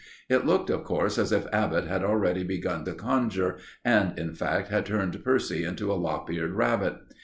It 0.29 0.47
looked, 0.47 0.71
of 0.71 0.83
course, 0.83 1.19
as 1.19 1.31
if 1.31 1.45
Abbott 1.53 1.85
had 1.85 2.03
already 2.03 2.43
begun 2.43 2.85
to 2.85 2.93
conjure, 2.95 3.59
and, 3.85 4.17
in 4.17 4.33
fact, 4.33 4.69
had 4.69 4.87
turned 4.87 5.23
Percy 5.23 5.63
into 5.63 5.91
a 5.91 5.95
lop 5.95 6.27
eared 6.31 6.53
rabbit. 6.55 6.95